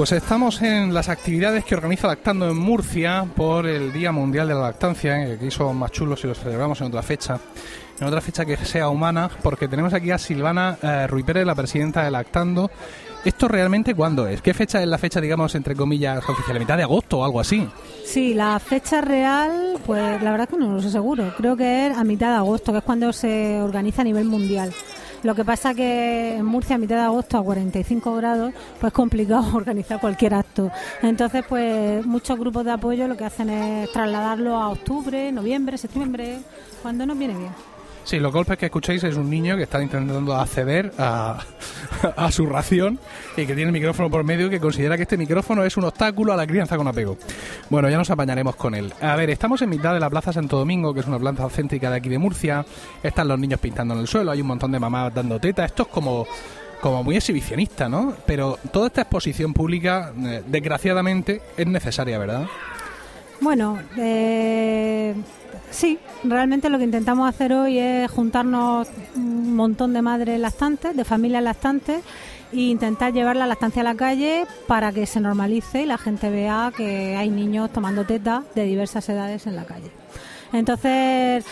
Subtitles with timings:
[0.00, 4.54] Pues estamos en las actividades que organiza Lactando en Murcia por el Día Mundial de
[4.54, 7.38] la Lactancia, eh, que aquí son más chulos si los celebramos en otra fecha,
[8.00, 12.02] en otra fecha que sea humana, porque tenemos aquí a Silvana eh, Pérez, la presidenta
[12.02, 12.70] de Lactando.
[13.26, 14.40] ¿Esto realmente cuándo es?
[14.40, 16.54] ¿Qué fecha es la fecha, digamos, entre comillas, oficial?
[16.54, 17.68] ¿La mitad de agosto o algo así?
[18.02, 21.34] Sí, la fecha real, pues la verdad que no lo sé seguro.
[21.36, 24.72] Creo que es a mitad de agosto, que es cuando se organiza a nivel mundial.
[25.22, 28.94] Lo que pasa que en Murcia a mitad de agosto a 45 grados, pues es
[28.94, 30.70] complicado organizar cualquier acto.
[31.02, 36.38] Entonces, pues muchos grupos de apoyo lo que hacen es trasladarlo a octubre, noviembre, septiembre,
[36.82, 37.69] cuando nos viene bien.
[38.04, 41.38] Sí, los golpes que escucháis es un niño que está intentando acceder a,
[42.30, 42.98] su ración
[43.36, 45.84] y que tiene el micrófono por medio y que considera que este micrófono es un
[45.84, 47.16] obstáculo a la crianza con apego.
[47.68, 48.92] Bueno, ya nos apañaremos con él.
[49.00, 51.90] A ver, estamos en mitad de la Plaza Santo Domingo, que es una plaza céntrica
[51.90, 52.64] de aquí de Murcia.
[53.02, 55.64] Están los niños pintando en el suelo, hay un montón de mamás dando teta.
[55.64, 56.26] Esto es como
[56.80, 58.14] como muy exhibicionista, ¿no?
[58.26, 62.46] Pero toda esta exposición pública, eh, desgraciadamente, es necesaria, ¿verdad?
[63.40, 65.14] Bueno, eh,
[65.70, 71.04] sí, realmente lo que intentamos hacer hoy es juntarnos un montón de madres lactantes, de
[71.04, 72.02] familias lactantes,
[72.52, 76.30] e intentar llevar la lactancia a la calle para que se normalice y la gente
[76.30, 79.90] vea que hay niños tomando teta de diversas edades en la calle.
[80.52, 81.44] Entonces,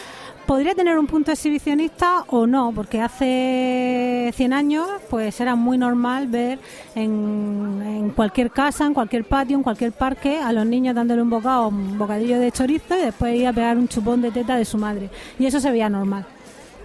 [0.48, 6.26] podría tener un punto exhibicionista o no, porque hace 100 años pues era muy normal
[6.26, 6.59] ver
[6.94, 11.69] en, cualquier casa, en cualquier patio, en cualquier parque a los niños dándole un bocado,
[11.69, 14.78] un bocadillo de chorizo y después ir a pegar un chupón de teta de su
[14.78, 15.10] madre.
[15.38, 16.25] Y eso se veía normal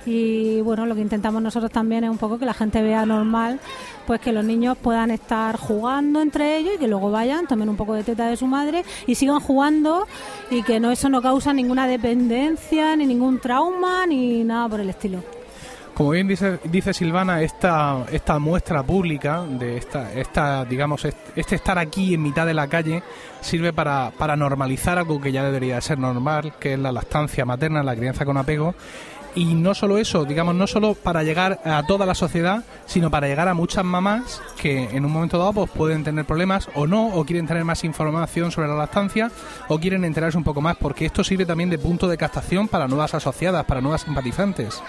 [0.06, 3.60] y bueno, lo que intentamos nosotros también es un poco que la gente vea normal,
[4.06, 7.76] pues que los niños puedan estar jugando entre ellos y que luego vayan, tomen un
[7.76, 10.08] poco de teta de su madre y sigan jugando
[10.52, 14.90] y que no eso no causa ninguna dependencia, ni ningún trauma, ni nada por el
[14.90, 15.20] estilo.
[15.94, 21.78] Como bien dice, dice Silvana, esta, esta muestra pública de esta, esta, digamos, este estar
[21.78, 23.04] aquí en mitad de la calle
[23.42, 27.84] sirve para, para normalizar algo que ya debería ser normal, que es la lactancia materna,
[27.84, 28.74] la crianza con apego,
[29.36, 33.28] y no solo eso, digamos, no solo para llegar a toda la sociedad, sino para
[33.28, 37.08] llegar a muchas mamás que en un momento dado pues, pueden tener problemas o no,
[37.08, 39.32] o quieren tener más información sobre la lactancia,
[39.68, 42.88] o quieren enterarse un poco más, porque esto sirve también de punto de captación para
[42.88, 44.82] nuevas asociadas, para nuevas simpatizantes.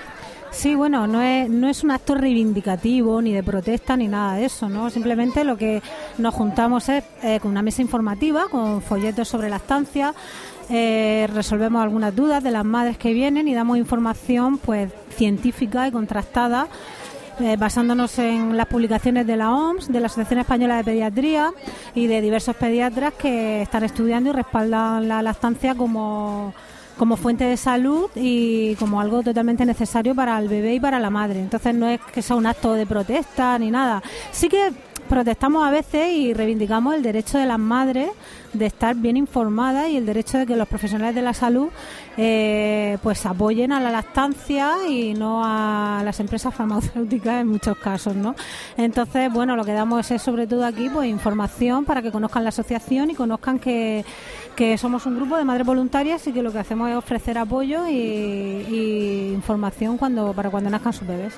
[0.54, 4.44] Sí, bueno, no es, no es un acto reivindicativo, ni de protesta, ni nada de
[4.44, 4.88] eso, ¿no?
[4.88, 5.82] Simplemente lo que
[6.16, 10.14] nos juntamos es eh, con una mesa informativa, con folletos sobre lactancia,
[10.70, 15.92] eh, resolvemos algunas dudas de las madres que vienen y damos información pues científica y
[15.92, 16.68] contrastada
[17.40, 21.52] eh, basándonos en las publicaciones de la OMS, de la Asociación Española de Pediatría
[21.92, 26.54] y de diversos pediatras que están estudiando y respaldan la lactancia como,
[26.96, 31.10] como fuente de salud y como algo totalmente necesario para el bebé y para la
[31.10, 31.40] madre.
[31.40, 34.00] Entonces no es que sea un acto de protesta ni nada.
[34.30, 34.72] Sí que
[35.08, 38.10] protestamos a veces y reivindicamos el derecho de las madres
[38.52, 41.68] de estar bien informadas y el derecho de que los profesionales de la salud
[42.16, 48.14] eh, pues apoyen a la lactancia y no a las empresas farmacéuticas en muchos casos,
[48.14, 48.34] ¿no?
[48.76, 52.50] Entonces, bueno, lo que damos es sobre todo aquí pues información para que conozcan la
[52.50, 54.04] asociación y conozcan que,
[54.54, 57.88] que somos un grupo de madres voluntarias y que lo que hacemos es ofrecer apoyo
[57.88, 61.34] y, y información cuando para cuando nazcan sus bebés.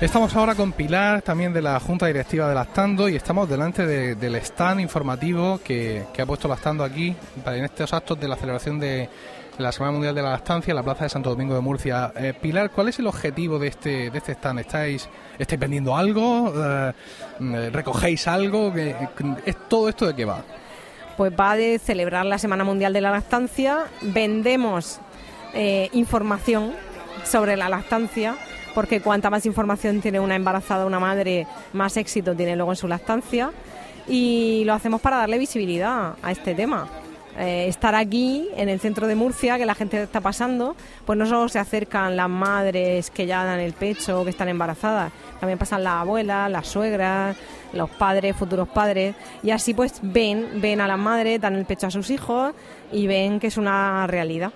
[0.00, 4.34] Estamos ahora con Pilar, también de la Junta Directiva de Lactando, y estamos delante del
[4.36, 7.14] stand informativo que, ha puesto Lactando aquí
[7.44, 9.08] para en estos actos de la celebración de
[9.56, 12.12] la Semana Mundial de la Lactancia en la Plaza de Santo Domingo de Murcia.
[12.16, 14.58] Eh, Pilar, ¿cuál es el objetivo de este, de este stand?
[14.58, 15.08] ¿Estáis,
[15.38, 16.52] estáis vendiendo algo?
[16.56, 18.74] Eh, ¿Recogéis algo?
[19.46, 20.42] ¿Es todo esto de qué va?
[21.16, 24.98] Pues va de celebrar la Semana Mundial de la Lactancia, vendemos
[25.54, 26.72] eh, información
[27.22, 28.36] sobre la lactancia
[28.74, 32.88] porque cuanta más información tiene una embarazada, una madre, más éxito tiene luego en su
[32.88, 33.50] lactancia.
[34.06, 36.88] Y lo hacemos para darle visibilidad a este tema.
[37.36, 41.26] Eh, estar aquí en el centro de Murcia, que la gente está pasando, pues no
[41.26, 45.10] solo se acercan las madres que ya dan el pecho que están embarazadas,
[45.40, 47.36] también pasan las abuelas, las suegras,
[47.72, 51.88] los padres, futuros padres, y así pues ven, ven a las madres, dan el pecho
[51.88, 52.54] a sus hijos
[52.92, 54.52] y ven que es una realidad.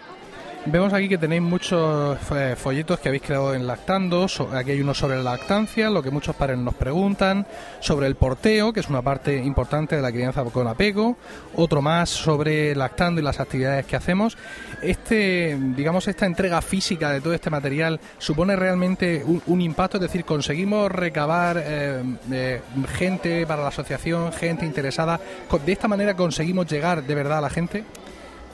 [0.67, 4.27] Vemos aquí que tenéis muchos eh, folletos que habéis creado en Lactando.
[4.53, 7.47] aquí hay uno sobre la lactancia, lo que muchos padres nos preguntan,
[7.81, 11.17] sobre el porteo, que es una parte importante de la crianza con apego,
[11.55, 14.37] otro más sobre Lactando y las actividades que hacemos.
[14.83, 20.25] Este, digamos, esta entrega física de todo este material supone realmente un, impacto, es decir,
[20.25, 22.61] conseguimos recabar eh, eh,
[22.95, 25.19] gente para la asociación, gente interesada.
[25.65, 27.85] ¿De esta manera conseguimos llegar de verdad a la gente?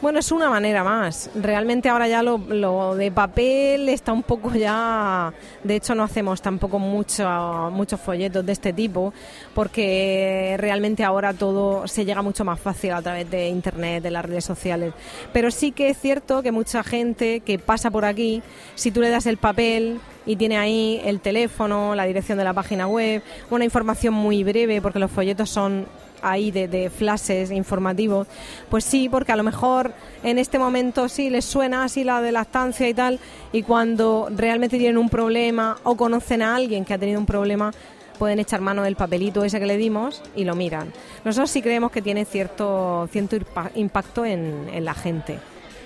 [0.03, 1.31] Bueno, es una manera más.
[1.35, 5.33] Realmente ahora ya lo, de papel está un poco ya...
[5.63, 7.25] De hecho, no hacemos tampoco mucho,
[7.73, 9.15] muchos folletos de este tipo
[9.55, 14.25] porque realmente ahora todo se llega mucho más fácil a través de Internet, de las
[14.25, 14.93] redes sociales.
[15.33, 18.43] Pero sí que es cierto que mucha gente que pasa por aquí,
[18.75, 22.53] si tú le das el papel y tiene ahí el teléfono, la dirección de la
[22.53, 25.87] página web, una información muy breve porque los folletos son
[26.23, 28.27] ahí de, de flashes informativos,
[28.71, 32.33] pues sí, porque a lo mejor en este momento sí les suena así la de
[32.33, 33.21] la estancia y tal,
[33.53, 37.73] y cuando realmente tienen un problema o conocen a alguien que ha tenido un problema,
[38.19, 40.93] pueden echar mano del papelito ese que le dimos y lo miran.
[41.25, 43.37] Nosotros sí creemos que tiene cierto, cierto
[43.75, 45.39] impacto en la gente.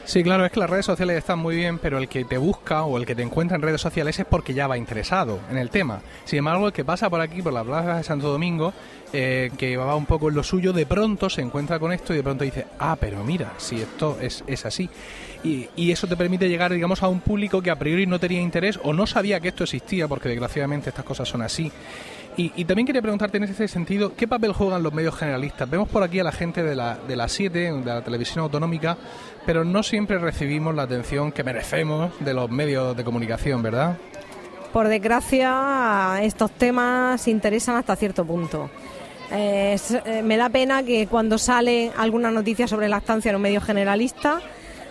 [0.08, 2.84] Sí, claro, es que las redes sociales están muy bien, pero el que te busca
[2.84, 5.68] o el que te encuentra en redes sociales es porque ya va interesado en el
[5.68, 6.00] tema.
[6.24, 8.72] Sin embargo, el que pasa por aquí, por la plaza de Santo Domingo,
[9.12, 12.16] eh, que va un poco en lo suyo, de pronto se encuentra con esto y
[12.16, 14.88] de pronto dice, ah, pero mira, si esto es, es así.
[15.44, 18.40] Y, y, eso te permite llegar, digamos, a un público que a priori no tenía
[18.40, 21.70] interés o no sabía que esto existía, porque desgraciadamente estas cosas son así.
[22.40, 25.68] Y, también quería preguntarte en ese sentido, ¿qué papel juegan los medios generalistas?
[25.68, 28.96] Vemos por aquí a la gente de la, de la 7, de la televisión autonómica,
[29.48, 33.96] pero no siempre recibimos la atención que merecemos de los medios de comunicación, ¿verdad?
[34.74, 38.68] Por desgracia, estos temas interesan hasta cierto punto.
[39.32, 39.74] Eh,
[40.22, 44.42] me da pena que cuando sale alguna noticia sobre la estancia en un medio generalista,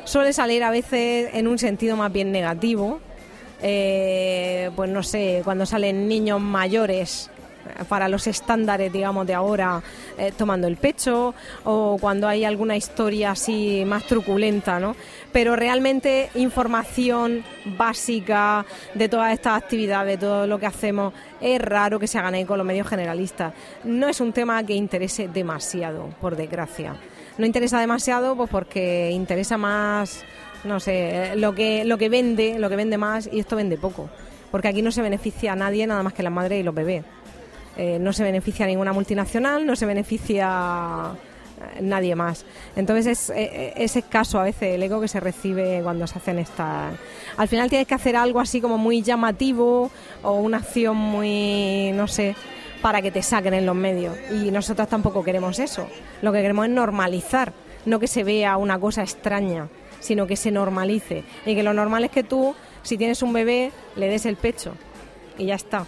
[0.05, 2.99] suele salir a veces en un sentido más bien negativo.
[3.61, 7.29] Eh, pues no sé, cuando salen niños mayores
[7.87, 9.81] para los estándares, digamos, de ahora
[10.17, 11.33] eh, tomando el pecho
[11.63, 14.95] o cuando hay alguna historia así más truculenta, ¿no?
[15.31, 17.43] Pero realmente información
[17.77, 22.33] básica de todas estas actividades, de todo lo que hacemos, es raro que se hagan
[22.33, 23.53] ahí con los medios generalistas.
[23.83, 26.95] No es un tema que interese demasiado, por desgracia.
[27.37, 30.25] No interesa demasiado pues porque interesa más
[30.63, 34.09] no sé, lo que, lo que vende, lo que vende más y esto vende poco.
[34.51, 37.03] Porque aquí no se beneficia a nadie nada más que las madres y los bebés.
[37.77, 41.15] Eh, no se beneficia ninguna multinacional, no se beneficia
[41.81, 42.45] nadie más.
[42.75, 46.39] Entonces es, eh, es, escaso a veces el ego que se recibe cuando se hacen
[46.39, 46.93] estas...
[47.37, 49.91] Al final tienes que hacer algo así como muy llamativo
[50.23, 52.35] o una acción muy, no sé,
[52.81, 54.15] para que te saquen en los medios.
[54.31, 55.87] Y nosotros tampoco queremos eso.
[56.21, 57.53] Lo que queremos es normalizar,
[57.85, 59.67] no que se vea una cosa extraña,
[59.99, 61.23] sino que se normalice.
[61.45, 64.73] Y que lo normal es que tú, si tienes un bebé, le des el pecho.
[65.37, 65.85] Y ya está.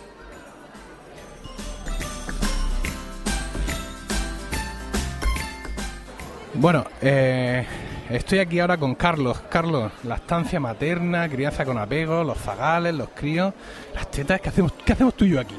[6.60, 7.66] Bueno, eh,
[8.10, 9.40] estoy aquí ahora con Carlos.
[9.50, 13.54] Carlos, la estancia materna, crianza con apego, los zagales, los críos,
[13.96, 15.56] las tetas, ¿qué hacemos, qué hacemos tú y yo aquí?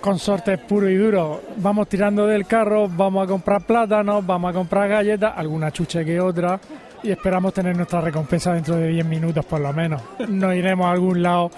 [0.00, 1.42] Consortes puro y duro.
[1.56, 6.20] Vamos tirando del carro, vamos a comprar plátanos, vamos a comprar galletas, alguna chuche que
[6.20, 6.60] otra,
[7.02, 10.00] y esperamos tener nuestra recompensa dentro de 10 minutos por lo menos.
[10.28, 11.50] Nos iremos a algún lado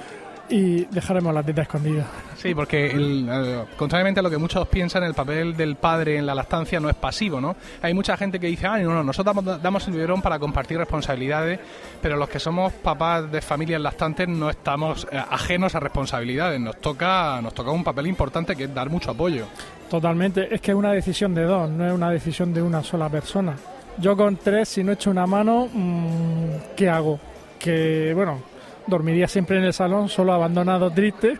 [0.48, 2.06] y dejaremos la teta escondida.
[2.36, 6.34] Sí, porque eh, contrariamente a lo que muchos piensan, el papel del padre en la
[6.34, 7.56] lactancia no es pasivo, ¿no?
[7.80, 11.60] Hay mucha gente que dice, ah, no, no, nosotros damos el biberón para compartir responsabilidades,
[12.02, 16.76] pero los que somos papás de familias lactantes no estamos eh, ajenos a responsabilidades, nos
[16.80, 19.46] toca, nos toca un papel importante que es dar mucho apoyo.
[19.88, 23.08] Totalmente, es que es una decisión de dos, no es una decisión de una sola
[23.08, 23.54] persona.
[23.98, 27.18] Yo con tres, si no echo una mano, mm, ¿qué hago?
[27.58, 28.53] Que, bueno,
[28.86, 31.38] dormiría siempre en el salón, solo abandonado, triste.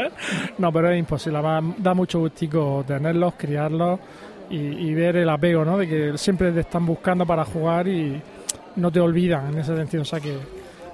[0.58, 1.40] no, pero es imposible,
[1.78, 4.00] da mucho gustico tenerlos, criarlos
[4.50, 5.78] y, ver el apego, ¿no?
[5.78, 8.20] De que siempre te están buscando para jugar y
[8.76, 10.02] no te olvidan en ese sentido.
[10.02, 10.36] O sea que,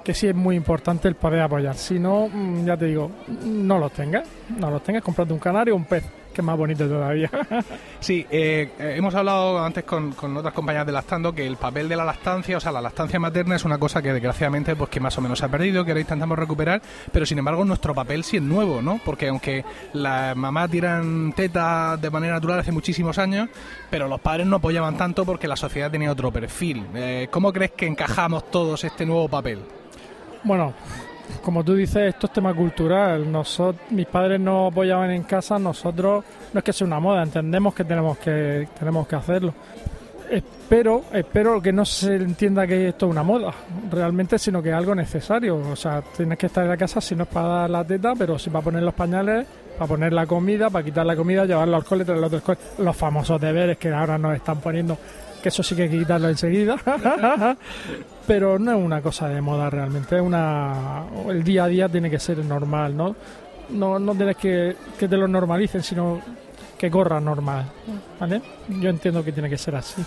[0.03, 1.75] que sí es muy importante el poder apoyar.
[1.75, 3.11] Si no, mm, ya te digo,
[3.45, 4.27] no los tengas,
[4.57, 7.29] no los tengas, comprate un canario o un pez que es más bonito todavía.
[7.99, 11.87] Sí, eh, eh, hemos hablado antes con, con otras compañeras de lactando que el papel
[11.87, 14.99] de la lactancia, o sea, la lactancia materna es una cosa que desgraciadamente pues que
[14.99, 18.23] más o menos se ha perdido, que ahora intentamos recuperar, pero sin embargo nuestro papel
[18.23, 18.99] sí es nuevo, ¿no?
[19.05, 23.49] Porque aunque las mamás tiran tetas de manera natural hace muchísimos años,
[23.91, 26.85] pero los padres no apoyaban tanto porque la sociedad tenía otro perfil.
[26.95, 29.59] Eh, ¿Cómo crees que encajamos todos este nuevo papel?
[30.43, 30.73] Bueno,
[31.43, 33.31] como tú dices, esto es tema cultural.
[33.31, 36.23] Nosotros, mis padres no apoyaban en casa, nosotros
[36.53, 39.53] no es que sea una moda, entendemos que tenemos que tenemos que hacerlo.
[40.29, 43.53] Espero, espero que no se entienda que esto es una moda,
[43.91, 45.57] realmente, sino que es algo necesario.
[45.57, 48.13] O sea, tienes que estar en la casa si no es para dar la teta,
[48.17, 49.45] pero si para poner los pañales,
[49.77, 52.57] para poner la comida, para quitar la comida, llevarlo al cole, traerlo al cole.
[52.77, 54.97] Los famosos deberes que ahora nos están poniendo,
[55.43, 56.77] que eso sí que hay que quitarlo enseguida.
[58.31, 62.09] pero no es una cosa de moda realmente, es una el día a día tiene
[62.09, 63.13] que ser normal, ¿no?
[63.71, 66.21] No, no tienes que que te lo normalicen, sino
[66.77, 67.65] que corra normal,
[68.17, 68.41] ¿vale?
[68.69, 70.01] Yo entiendo que tiene que ser así.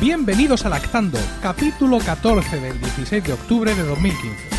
[0.00, 4.57] Bienvenidos a Lactando, capítulo 14 del 16 de octubre de 2015.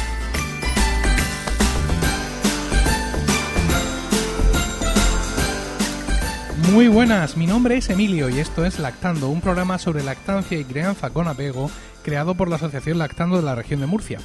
[6.72, 10.64] Muy buenas, mi nombre es Emilio y esto es Lactando, un programa sobre lactancia y
[10.64, 11.72] crianza con apego
[12.04, 14.20] creado por la Asociación Lactando de la región de Murcia.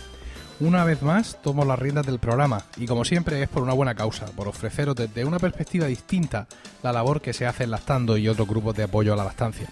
[0.61, 3.95] Una vez más tomo las riendas del programa y como siempre es por una buena
[3.95, 6.47] causa, por ofreceros desde una perspectiva distinta
[6.83, 9.69] la labor que se hace en Lactando y otros grupos de apoyo a la lactancia.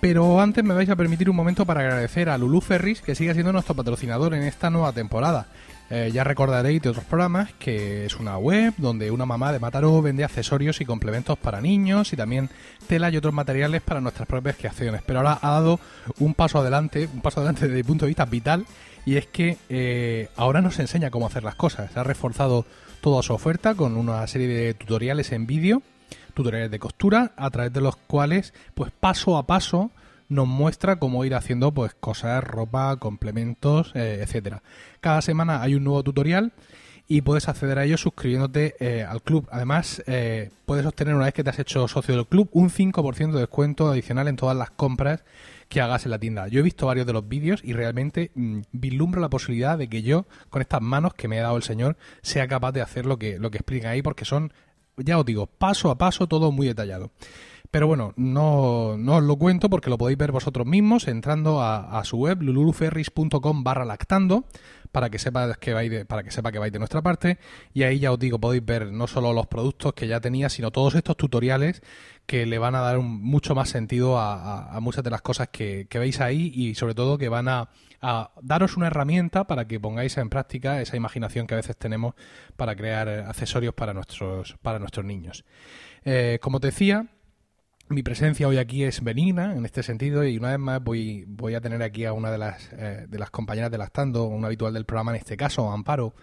[0.00, 3.34] Pero antes me vais a permitir un momento para agradecer a Lulu Ferris, que sigue
[3.34, 5.46] siendo nuestro patrocinador en esta nueva temporada.
[5.94, 10.00] Eh, ya recordaréis de otros programas que es una web donde una mamá de Mataró
[10.00, 12.48] vende accesorios y complementos para niños y también
[12.86, 15.02] tela y otros materiales para nuestras propias creaciones.
[15.04, 15.80] Pero ahora ha dado
[16.18, 18.64] un paso adelante, un paso adelante desde el punto de vista vital
[19.04, 21.94] y es que eh, ahora nos enseña cómo hacer las cosas.
[21.94, 22.64] Ha reforzado
[23.02, 25.82] toda su oferta con una serie de tutoriales en vídeo,
[26.32, 29.90] tutoriales de costura, a través de los cuales, pues paso a paso,
[30.32, 34.62] nos muestra cómo ir haciendo pues cosas, ropa, complementos, eh, etcétera.
[35.00, 36.52] Cada semana hay un nuevo tutorial
[37.08, 39.46] y puedes acceder a ello suscribiéndote eh, al club.
[39.50, 43.32] Además, eh, puedes obtener una vez que te has hecho socio del club un 5%
[43.32, 45.22] de descuento adicional en todas las compras
[45.68, 46.48] que hagas en la tienda.
[46.48, 50.02] Yo he visto varios de los vídeos y realmente mm, vislumbro la posibilidad de que
[50.02, 53.18] yo, con estas manos que me ha dado el Señor, sea capaz de hacer lo
[53.18, 54.52] que, lo que explica ahí, porque son,
[54.96, 57.10] ya os digo, paso a paso, todo muy detallado.
[57.72, 62.04] Pero bueno, no, no os lo cuento porque lo podéis ver vosotros mismos entrando a,
[62.04, 64.44] su web luluferris.com barra lactando
[64.92, 67.38] para que sepa que vais de, para que sepa que vais de nuestra parte
[67.72, 70.70] y ahí ya os digo podéis ver no solo los productos que ya tenía sino
[70.70, 71.80] todos estos tutoriales
[72.26, 75.86] que le van a dar un, mucho más sentido a, muchas de las cosas que,
[75.92, 77.68] veis ahí y sobre todo que van a,
[78.42, 82.14] daros una herramienta para que pongáis en práctica esa imaginación que a veces tenemos
[82.56, 85.44] para crear accesorios para nuestros para nuestros niños.
[86.04, 87.06] Eh, como te decía
[87.92, 91.54] mi presencia hoy aquí es benigna en este sentido y una vez más voy, voy
[91.54, 94.72] a tener aquí a una de las, eh, de las compañeras de Lactando, un habitual
[94.72, 96.14] del programa en este caso, Amparo,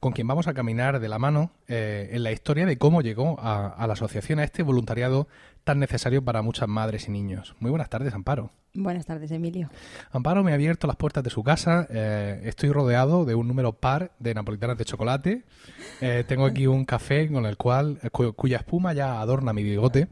[0.00, 3.38] con quien vamos a caminar de la mano eh, en la historia de cómo llegó
[3.40, 5.28] a, a la asociación, a este voluntariado
[5.64, 7.54] tan necesario para muchas madres y niños.
[7.60, 8.50] Muy buenas tardes, Amparo.
[8.76, 9.70] Buenas tardes, Emilio.
[10.10, 11.86] Amparo me ha abierto las puertas de su casa.
[11.90, 15.44] eh, estoy rodeado de un número par de napolitanas de chocolate.
[16.00, 20.08] Eh, tengo aquí un café con el cual, cu- cuya espuma ya adorna mi bigote.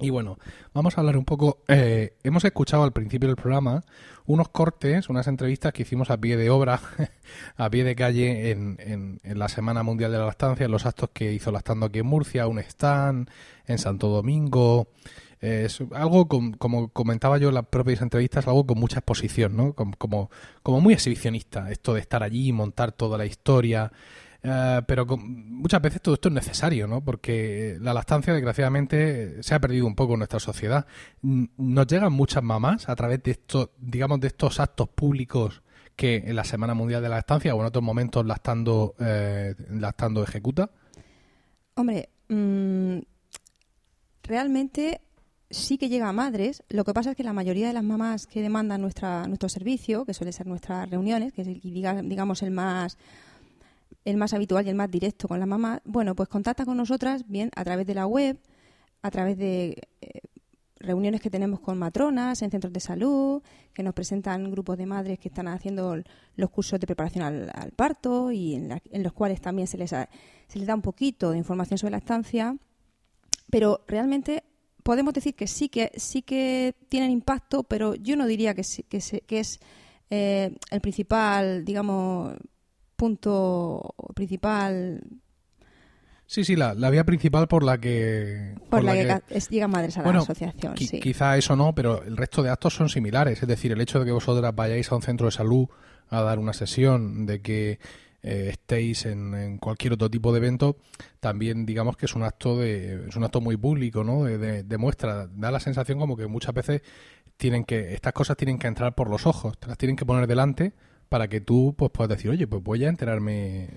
[0.00, 0.38] Y bueno,
[0.74, 1.58] vamos a hablar un poco.
[1.66, 3.82] eh, hemos escuchado al principio del programa
[4.26, 6.80] unos cortes, unas entrevistas que hicimos a pie de obra,
[7.56, 10.86] a pie de calle en, en- en la Semana Mundial de la Lactancia, en los
[10.86, 13.28] actos que hizo Lactando aquí en Murcia, un stand
[13.66, 14.88] en Santo Domingo.
[15.40, 19.56] Eh, es algo con- como comentaba yo en las propias entrevistas, algo con mucha exposición,
[19.56, 19.72] ¿no?
[19.72, 20.30] Como, como,
[20.62, 23.90] como muy exhibicionista, esto de estar allí, montar toda la historia.
[24.50, 27.02] Eh, pero muchas veces todo esto es necesario, ¿no?
[27.04, 30.86] Porque la lactancia, desgraciadamente, se ha perdido un poco en nuestra sociedad.
[31.22, 35.62] Nos llegan muchas mamás a través de estos, digamos, de estos actos públicos
[35.96, 40.22] que en la Semana Mundial de la Lactancia o en otros momentos lactando, eh, lactando
[40.22, 40.70] ejecuta.
[41.74, 42.98] Hombre, mm,
[44.22, 45.00] realmente
[45.50, 46.62] sí que llega a madres.
[46.68, 50.14] Lo que pasa es que la mayoría de las mamás que demandan nuestro servicio, que
[50.14, 52.96] suele ser nuestras reuniones, que es el, diga- digamos el más
[54.04, 57.28] el más habitual y el más directo con la mamá, bueno, pues contacta con nosotras
[57.28, 58.38] bien a través de la web,
[59.02, 60.20] a través de eh,
[60.80, 63.42] reuniones que tenemos con matronas en centros de salud,
[63.74, 65.96] que nos presentan grupos de madres que están haciendo
[66.36, 69.76] los cursos de preparación al, al parto y en, la- en los cuales también se
[69.76, 70.08] les, ha-
[70.46, 72.56] se les da un poquito de información sobre la estancia,
[73.50, 74.44] pero realmente
[74.82, 79.00] podemos decir que sí que sí que tienen impacto, pero yo no diría que, que,
[79.26, 79.58] que es
[80.10, 82.34] eh, el principal, digamos,
[82.98, 85.00] punto principal
[86.26, 88.54] Sí, sí, la, la vía principal por la que...
[88.68, 90.74] por, la, que, es- llegan madres a la asociación.
[90.74, 91.00] qui- sí.
[91.00, 93.40] Quizá eso no, pero el resto de actos son similares.
[93.40, 95.68] Es decir, el hecho de que vosotras vayáis a un centro de salud
[96.10, 97.78] a dar una sesión, de que
[98.22, 100.76] eh, estéis en, en cualquier otro tipo de evento,
[101.18, 104.24] también digamos que es un acto de es un acto muy público, ¿no?
[104.24, 105.28] De, de- de muestra.
[105.28, 106.82] Da la sensación como que muchas veces
[107.38, 110.26] tienen que estas cosas tienen que entrar por los ojos, te las tienen que poner
[110.26, 110.74] delante
[111.08, 113.68] para que tú pues puedas decir, oye, pues voy a enterarme.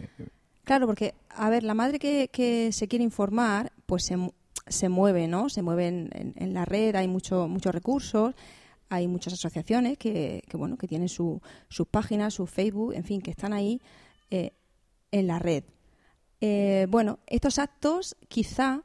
[0.64, 4.16] Claro, porque, a ver, la madre que, que se quiere informar, pues se,
[4.68, 5.50] se mueve, ¿no?
[5.50, 8.36] Se mueve en, en- en la red, hay mucho, muchos recursos,
[8.90, 13.22] hay muchas asociaciones que, que, bueno, que tienen su, sus páginas, su Facebook, en fin,
[13.22, 13.82] que están ahí
[14.30, 14.52] eh,
[15.12, 15.64] en la red.
[16.42, 18.84] Eh, bueno, estos actos quizá,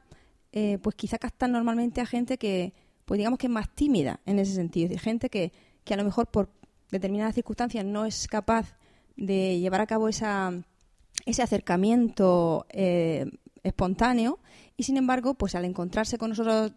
[0.51, 2.73] eh, pues quizá captan normalmente a gente que,
[3.05, 5.51] pues digamos que es más tímida en ese sentido, es decir, gente que,
[5.83, 6.49] que a lo mejor por
[6.91, 8.77] determinadas circunstancias no es capaz
[9.15, 10.51] de llevar a cabo esa,
[11.25, 13.25] ese acercamiento eh,
[13.63, 14.39] espontáneo
[14.77, 16.73] y sin embargo, pues al encontrarse con nosotros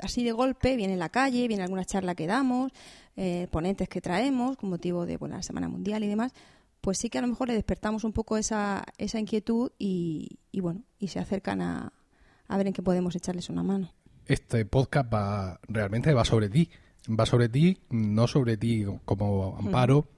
[0.00, 2.72] así de golpe, viene en la calle, viene alguna charla que damos,
[3.16, 6.32] eh, ponentes que traemos con motivo de bueno, la Semana Mundial y demás,
[6.80, 10.60] pues sí que a lo mejor le despertamos un poco esa, esa inquietud y, y
[10.60, 11.92] bueno, y se acercan a,
[12.48, 13.92] a ver en qué podemos echarles una mano.
[14.26, 16.68] Este podcast va realmente va sobre ti,
[17.08, 20.08] va sobre ti, no sobre ti como amparo,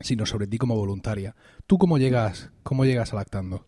[0.00, 1.34] sino sobre ti como voluntaria.
[1.66, 3.64] ¿Tú cómo llegas, cómo llegas a lactando?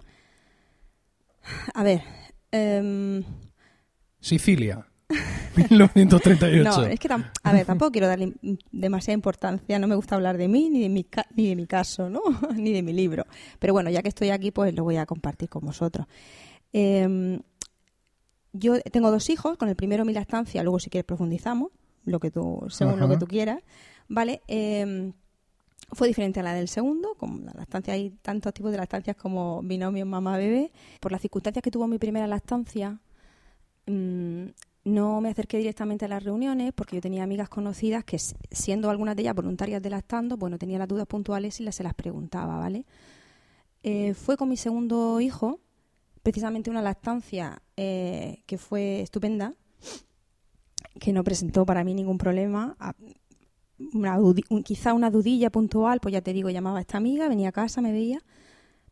[1.75, 2.02] A ver,
[2.50, 3.22] em,
[4.20, 4.86] Sicilia,
[5.56, 6.64] 1938.
[6.64, 7.08] No, es que
[7.42, 8.34] a ver, tampoco quiero darle
[8.72, 11.66] demasiada importancia, no me gusta hablar de mí ni de mi, ca- ni de mi
[11.66, 12.20] caso, ¿no?
[12.56, 13.25] ni de mi libro.
[13.58, 16.06] Pero bueno, ya que estoy aquí, pues lo voy a compartir con vosotros.
[16.72, 17.38] Eh,
[18.52, 21.70] yo tengo dos hijos, con el primero mi lactancia, luego si quieres profundizamos,
[22.06, 23.60] lo que tú, según lo que tú quieras,
[24.08, 24.42] ¿vale?
[24.48, 25.12] Eh,
[25.92, 29.62] fue diferente a la del segundo, como la lactancia hay tantos tipos de lactancias como
[29.62, 30.72] binomio mamá-bebé.
[31.00, 33.00] Por las circunstancias que tuvo mi primera lactancia,
[33.86, 34.46] mm,
[34.84, 39.14] no me acerqué directamente a las reuniones porque yo tenía amigas conocidas que, siendo algunas
[39.16, 42.58] de ellas voluntarias de lactando, bueno, tenía las dudas puntuales y las, se las preguntaba,
[42.58, 42.84] ¿vale?
[43.82, 45.60] Eh, fue con mi segundo hijo,
[46.22, 49.54] precisamente una lactancia eh, que fue estupenda,
[50.99, 52.76] que no presentó para mí ningún problema.
[53.93, 54.19] Una
[54.65, 57.82] quizá una dudilla puntual, pues ya te digo, llamaba a esta amiga, venía a casa,
[57.82, 58.21] me veía,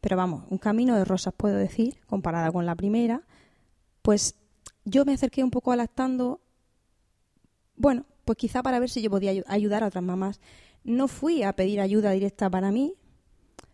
[0.00, 3.22] pero vamos, un camino de rosas puedo decir, comparada con la primera,
[4.02, 4.34] pues
[4.84, 6.40] yo me acerqué un poco a lactando,
[7.76, 10.40] bueno, pues quizá para ver si yo podía ayu- ayudar a otras mamás.
[10.84, 12.94] No fui a pedir ayuda directa para mí,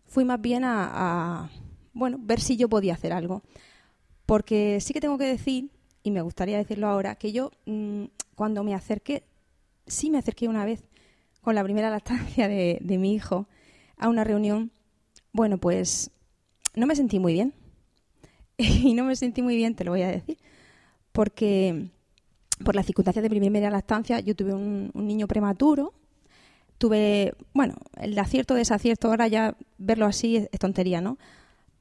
[0.07, 1.51] fui más bien a, a,
[1.93, 3.43] bueno, ver si yo podía hacer algo.
[4.27, 5.71] Porque sí que tengo que decir,
[6.03, 9.25] y me gustaría decirlo ahora, que yo mm, cuando me acerqué,
[9.87, 10.89] sí me acerqué una vez
[11.41, 13.47] con la primera lactancia de, de mi hijo
[13.97, 14.71] a una reunión,
[15.33, 16.11] bueno, pues
[16.75, 17.55] no me sentí muy bien.
[18.61, 20.39] y no me sentí muy bien, te lo voy a decir,
[21.13, 21.89] porque
[22.65, 25.95] por las circunstancias de mi primera lactancia yo tuve un, niño prematuro,
[26.77, 31.19] tuve, bueno, el acierto desacierto, ahora ya verlo así es, es tontería, ¿no?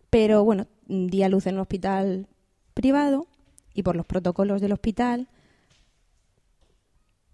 [0.10, 2.28] Pero bueno, di a luz en un hospital
[2.74, 3.28] privado
[3.80, 5.28] y por los protocolos del hospital,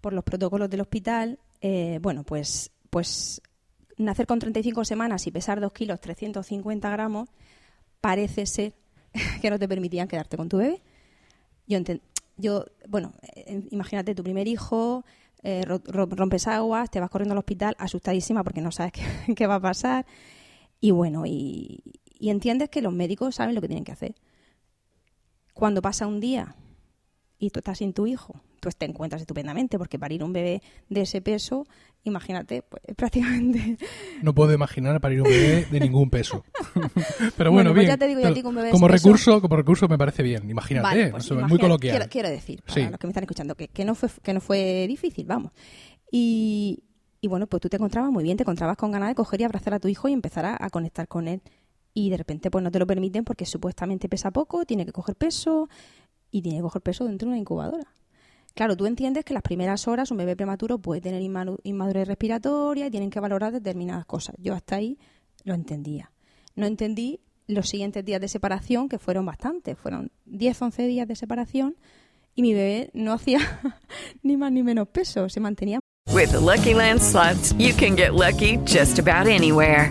[0.00, 3.42] por los protocolos del hospital, eh, bueno, pues, pues
[3.98, 7.28] nacer con 35 semanas y pesar 2 kilos 350 gramos,
[8.00, 8.74] parece ser
[9.42, 10.82] que no te permitían quedarte con tu bebé.
[11.66, 11.78] Yo,
[12.36, 15.04] yo bueno, eh, imagínate tu primer hijo,
[15.42, 18.92] eh, ro- ro- rompes aguas, te vas corriendo al hospital asustadísima porque no sabes
[19.34, 20.06] qué, va a pasar.
[20.80, 21.82] Y bueno, y
[22.20, 24.14] entiendes que los médicos saben lo que tienen que hacer.
[25.56, 26.54] Cuando pasa un día
[27.38, 31.00] y tú estás sin tu hijo, tú te encuentras estupendamente porque parir un bebé de
[31.00, 31.66] ese peso,
[32.04, 33.78] imagínate, pues prácticamente
[34.20, 36.44] No puedo imaginar parir un bebé de ningún peso.
[37.38, 37.88] Pero bueno, Bueno, pues bien.
[37.88, 39.88] ya te digo yo a Pero ti que un bebé como peso- recurso, como recurso
[39.88, 40.48] me parece bien.
[40.50, 41.96] Imagínate, Vale, pues muy coloquial.
[41.96, 42.90] Quiero, quiero decir, para Sí.
[42.90, 45.52] los que me están escuchando, que, que no fue, que no fue difícil, vamos.
[46.10, 46.82] Y,
[47.22, 49.44] y bueno, pues tú te encontrabas muy bien, te encontrabas con ganas de coger y
[49.44, 51.40] abrazar a tu hijo y empezar a, a conectar con él.
[51.98, 55.16] Y de repente pues no te lo permiten porque supuestamente pesa poco, tiene que coger
[55.16, 55.70] peso
[56.30, 57.86] y tiene que coger peso dentro de una incubadora.
[58.52, 62.90] Claro, tú entiendes que las primeras horas un bebé prematuro puede tener inmadurez respiratoria y
[62.90, 64.36] tienen que valorar determinadas cosas.
[64.38, 64.98] Yo hasta ahí
[65.44, 66.12] lo entendía.
[66.54, 71.16] No entendí los siguientes días de separación, que fueron bastantes, fueron 10, 11 días de
[71.16, 71.76] separación
[72.34, 73.38] y mi bebé no hacía
[74.22, 75.80] ni más ni menos peso, se mantenía
[76.12, 79.90] With the Lucky Land slots, you can get lucky just about anywhere.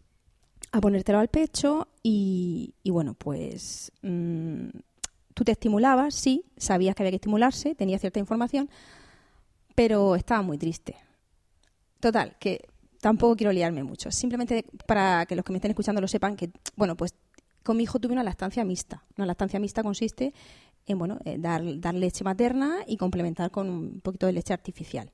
[0.71, 4.69] a ponértelo al pecho y, y bueno, pues mm,
[5.33, 8.69] tú te estimulabas, sí, sabías que había que estimularse, tenía cierta información,
[9.75, 10.95] pero estaba muy triste.
[11.99, 12.67] Total, que
[12.99, 14.11] tampoco quiero liarme mucho.
[14.11, 17.13] Simplemente para que los que me estén escuchando lo sepan que, bueno, pues
[17.63, 19.03] con mi hijo tuve una lactancia mixta.
[19.17, 20.33] Una lactancia mixta consiste
[20.85, 25.11] en, bueno, eh, dar, dar leche materna y complementar con un poquito de leche artificial.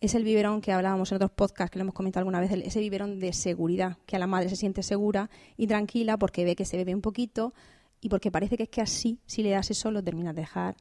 [0.00, 2.80] Es el biberón que hablábamos en otros podcasts, que lo hemos comentado alguna vez, ese
[2.80, 6.64] biberón de seguridad, que a la madre se siente segura y tranquila porque ve que
[6.64, 7.52] se bebe un poquito
[8.00, 10.76] y porque parece que es que así, si le das eso, lo terminas de dejar.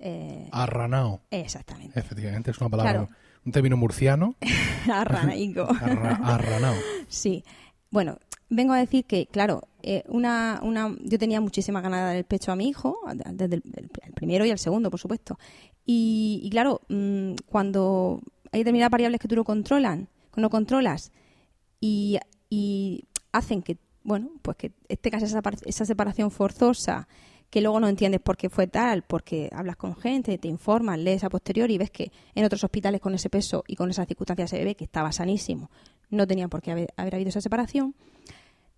[0.00, 1.20] eh, Arranao.
[1.30, 1.98] Exactamente.
[1.98, 3.08] Efectivamente, es una palabra, Claro.
[3.44, 4.34] un término murciano.
[4.92, 5.62] Arranaico.
[5.80, 6.74] Arra- arranao.
[7.08, 7.44] Sí.
[7.90, 8.18] Bueno,
[8.50, 12.24] vengo a decir que, claro, eh, una, una, yo tenía muchísimas ganas de dar el
[12.24, 12.98] pecho a mi hijo,
[13.32, 15.38] desde el, el- primero y el segundo, por supuesto.
[15.84, 18.20] Y, y claro, mm, cuando
[18.56, 21.12] hay determinadas variables que tú no controlan, que no controlas,
[21.80, 22.18] y,
[23.32, 27.06] hacen que, bueno, pues que tengas esa, par- esa separación forzosa,
[27.50, 31.22] que luego no entiendes por qué fue tal, porque hablas con gente, te informas, lees
[31.22, 34.50] a posteriori y ves que en otros hospitales con ese peso y con esas circunstancias
[34.50, 35.70] se ve que estaba sanísimo,
[36.10, 37.94] no tenía por qué haber, haber habido esa separación.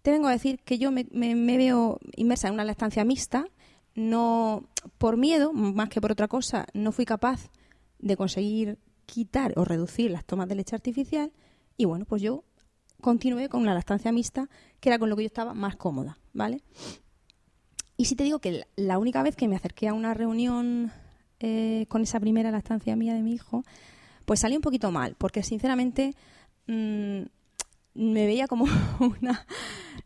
[0.02, 3.46] Te vengo a decir que yo me, me- me veo inmersa en una lactancia mixta,
[3.94, 4.64] no
[4.98, 7.50] por miedo, más que por otra cosa, no fui capaz
[8.00, 11.32] de conseguir quitar o reducir las tomas de leche artificial
[11.78, 12.44] y bueno, pues yo
[13.00, 14.48] continué con una lactancia mixta,
[14.80, 16.62] que era con lo que yo estaba más cómoda, ¿vale?
[17.96, 20.92] Y si te digo que la- la única vez que me acerqué a una reunión
[21.40, 23.64] eh, con esa primera lactancia mía de mi hijo,
[24.24, 26.14] pues salí un poquito mal, porque sinceramente
[26.66, 27.22] mm,
[27.94, 28.64] me veía como
[29.22, 29.46] una...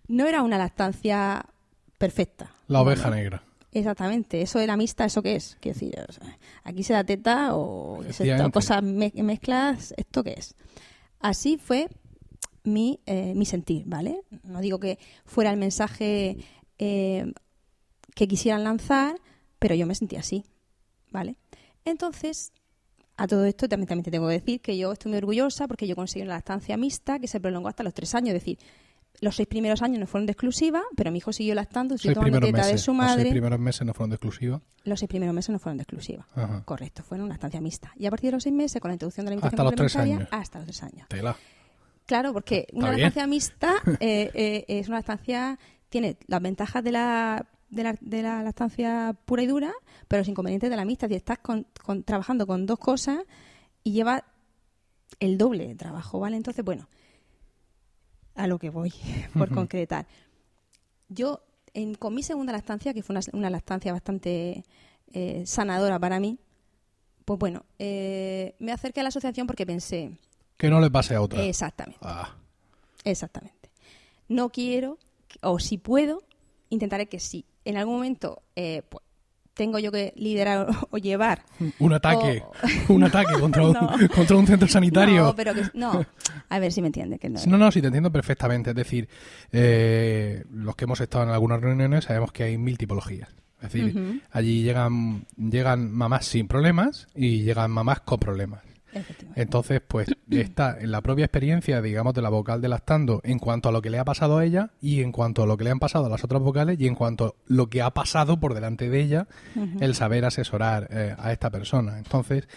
[0.08, 1.46] No era una lactancia
[1.98, 2.50] perfecta.
[2.68, 3.42] La oveja negra.
[3.72, 5.56] Exactamente, eso era mixta, ¿eso qué es?
[5.60, 10.22] Quiero decir, o sea, aquí se da teta o es esto, cosas me- mezclas, ¿esto
[10.22, 10.54] qué es?
[11.20, 11.88] Así fue
[12.64, 14.20] mi, eh, mi sentir, ¿vale?
[14.42, 16.36] No digo que fuera el mensaje
[16.78, 17.32] eh,
[18.14, 19.16] que quisieran lanzar,
[19.58, 20.44] pero yo me sentí así,
[21.10, 21.36] ¿vale?
[21.86, 22.52] Entonces,
[23.16, 25.86] a todo esto también, también te tengo que decir que yo estoy muy orgullosa porque
[25.86, 28.58] yo conseguí una lactancia mixta que se prolongó hasta los tres años, es decir,
[29.20, 32.40] los seis primeros años no fueron de exclusiva, pero mi hijo siguió lactando, siguió tomando
[32.40, 32.80] teta de meses.
[32.82, 33.30] su Los seis madre.
[33.30, 34.60] primeros meses no fueron de exclusiva.
[34.84, 36.26] Los seis primeros meses no fueron de exclusiva.
[36.34, 36.62] Ajá.
[36.64, 37.92] Correcto, fueron una estancia mixta.
[37.96, 39.74] Y a partir de los seis meses, con la introducción de la alimentación Hasta los
[39.76, 40.42] tres complementaria, años.
[40.42, 41.08] hasta los tres años.
[41.08, 41.36] Tela.
[42.06, 43.02] Claro, porque una bien.
[43.02, 45.56] lactancia mixta eh, eh, es una lactancia,
[45.88, 49.72] tiene las ventajas de la, de la, de la lactancia pura y dura,
[50.08, 51.06] pero los inconvenientes de la mixta.
[51.06, 53.18] Si estás con- con- trabajando con dos cosas
[53.84, 54.24] y lleva
[55.20, 56.36] el doble de trabajo, ¿vale?
[56.36, 56.88] Entonces, bueno,
[58.34, 58.92] a lo que voy,
[59.36, 60.06] por concretar.
[61.08, 61.40] Yo,
[61.74, 64.64] en- con mi segunda lactancia, que fue una, una lactancia bastante
[65.12, 66.38] eh, sanadora para mí,
[67.24, 70.16] pues bueno, eh, me acerqué a la asociación porque pensé,
[70.56, 71.42] Que no le pase a otra.
[71.44, 71.98] Exactamente.
[72.02, 72.34] Ah.
[73.04, 73.70] Exactamente.
[74.28, 74.98] No quiero,
[75.42, 76.22] o si puedo,
[76.70, 77.44] intentaré que sí.
[77.64, 79.04] En algún momento eh, pues,
[79.54, 81.44] tengo yo que liderar o, llevar.
[81.78, 82.42] Un ataque.
[82.88, 83.90] o- Un ataque contra un, No.
[84.14, 85.24] contra un centro sanitario.
[85.24, 86.04] No, pero que no.
[86.48, 87.18] A ver si me entiende.
[87.18, 87.40] Que no.
[87.46, 88.70] No, no, sí, te entiendo perfectamente.
[88.70, 89.08] Es decir,
[89.52, 93.28] eh, los que hemos estado en algunas reuniones sabemos que hay mil tipologías.
[93.62, 98.60] Es decir, allí llegan, llegan mamás sin problemas y llegan mamás con problemas.
[99.34, 103.68] Entonces, pues está en la propia experiencia, digamos, de la vocal de lactando en cuanto
[103.68, 105.70] a lo que le ha pasado a ella y en cuanto a lo que le
[105.70, 108.54] han pasado a las otras vocales y en cuanto a lo que ha pasado por
[108.54, 109.28] delante de ella,
[109.80, 111.98] el saber asesorar eh, a esta persona.
[111.98, 112.48] Entonces,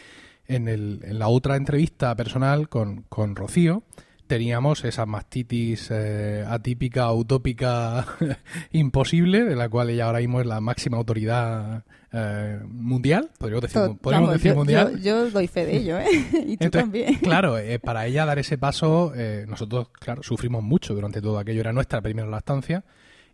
[0.47, 3.83] en, el, en la otra entrevista personal con, con Rocío,
[4.27, 8.05] teníamos esa mastitis eh, atípica, utópica,
[8.71, 11.83] imposible, de la cual ella ahora mismo es la máxima autoridad
[12.17, 14.91] eh, mundial, podríamos decir, To- podríamos vamos, decir yo, mundial.
[14.93, 16.05] yo- yo doy fe de ello, ¿eh?
[16.33, 17.15] Y tú Entonces, también.
[17.15, 21.59] Claro, eh, para ella dar ese paso, eh, nosotros, claro, sufrimos mucho durante todo aquello.
[21.59, 22.83] Era nuestra primera lactancia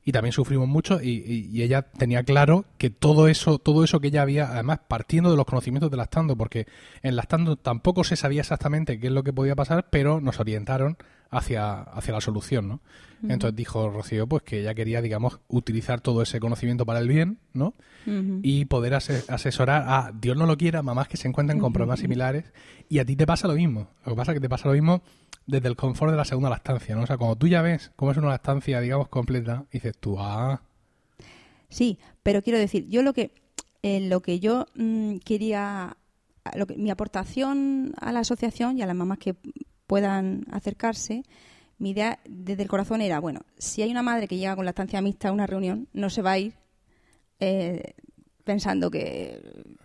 [0.04, 4.00] y también sufrimos mucho y, y- y ella tenía claro que todo eso, todo eso
[4.00, 6.66] que ella había, además partiendo de los conocimientos de lactando, porque
[7.04, 10.98] en lactando tampoco se sabía exactamente qué es lo que podía pasar, pero nos orientaron
[11.30, 12.80] hacia, hacia la solución, ¿no?
[13.30, 17.38] Entonces dijo Rocío, pues que ella quería, digamos, utilizar todo ese conocimiento para el bien,
[17.54, 17.76] ¿no?
[18.42, 22.00] Y poder ase- asesorar a, Dios no lo quiera, mamás que se encuentren con problemas
[22.00, 22.46] similares
[22.90, 23.90] y a ti te pasa lo mismo.
[24.04, 25.04] Lo que pasa es que te pasa lo mismo
[25.46, 27.04] desde el confort de la segunda lactancia, ¿no?
[27.04, 30.62] O sea, cuando tú ya ves cómo es una lactancia, digamos, completa, dices tú, ah,
[31.70, 33.32] Sí, pero quiero decir, yo lo que
[33.84, 35.98] eh, lo que yo mm, quería,
[36.56, 39.36] lo que, mi aportación a la asociación y a las mamás que
[39.88, 41.24] puedan acercarse,
[41.80, 45.02] mi idea desde el corazón era, bueno, si hay una madre que llega con lactancia
[45.02, 46.54] mixta a una reunión, no se va a ir
[47.40, 47.96] eh,
[48.44, 49.42] pensando que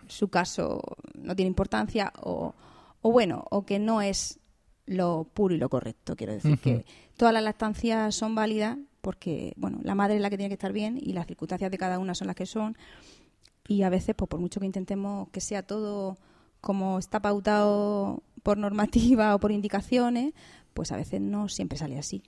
[0.08, 0.82] su caso
[1.14, 2.54] no tiene importancia o,
[3.00, 4.40] o bueno, o que no es
[4.86, 6.16] lo puro y lo correcto.
[6.16, 6.84] Quiero decir que
[7.16, 10.72] todas las lactancias son válidas porque, bueno, la madre es la que tiene que estar
[10.72, 12.76] bien y las circunstancias de cada una son las que son.
[13.68, 16.16] Y a veces, pues por mucho que intentemos que sea todo
[16.60, 20.34] como está pautado por normativa o por indicaciones,
[20.74, 22.22] pues a veces no siempre sale así.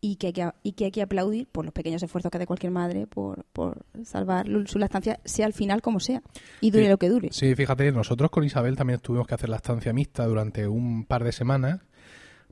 [0.00, 2.46] Y que hay que, y que, hay que aplaudir por los pequeños esfuerzos que hace
[2.46, 6.22] cualquier madre por, por salvar su lactancia, sea al final como sea,
[6.60, 6.90] y dure Sí.
[6.90, 7.28] lo que dure.
[7.32, 11.24] Sí, fíjate, nosotros con Isabel también tuvimos que hacer la estancia mixta durante un par
[11.24, 11.80] de semanas,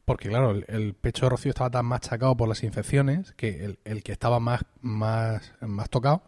[0.05, 3.79] porque claro, el, el pecho de Rocío estaba tan machacado por las infecciones que el,
[3.85, 6.23] el que estaba más, más, más tocado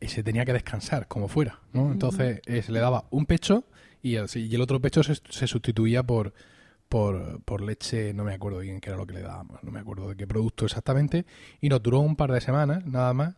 [0.00, 1.92] y se tenía que descansar como fuera, ¿no?
[1.92, 3.64] Entonces eh, se le daba un pecho
[4.02, 6.32] y el, y el otro pecho se, se sustituía por,
[6.88, 9.80] por, por leche, no me acuerdo bien qué era lo que le dábamos, no me
[9.80, 11.26] acuerdo de qué producto exactamente,
[11.60, 13.34] y nos duró un par de semanas, nada más,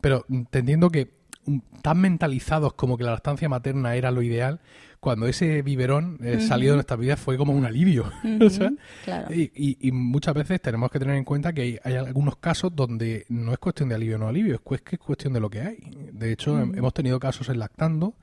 [0.00, 1.10] pero te entiendo que
[1.46, 4.60] mm, tan mentalizados como que la lactancia materna era lo ideal,
[5.00, 8.10] cuando ese biberón eh, salió de nuestras vidas fue como un alivio.
[9.04, 9.32] claro.
[9.32, 12.74] y, y- y muchas veces tenemos que tener en cuenta que hay, hay algunos casos
[12.74, 15.60] donde no es cuestión de alivio o no alivio, es, que cuestión de lo que
[15.60, 15.76] hay.
[16.12, 18.14] De hecho, hem- hemos tenido casos en lactando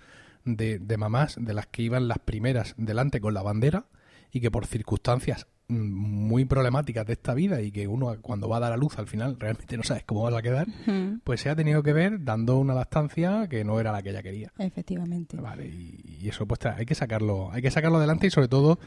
[0.43, 3.86] de, de mamás de las que iban las primeras delante con la bandera
[4.36, 8.58] y que por circunstancias mm, muy problemáticas de esta vida y que uno cuando va
[8.58, 10.67] a dar a luz al final realmente no sabes cómo vas a quedar,
[11.24, 14.21] pues se ha tenido que ver dando una lactancia que no era la que ella
[14.21, 14.52] quería.
[14.58, 15.38] Efectivamente.
[15.38, 18.78] Vale, y, y eso pues hay que sacarlo, hay que sacarlo adelante y sobre todo